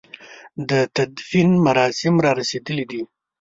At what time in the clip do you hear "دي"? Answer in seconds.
2.91-3.01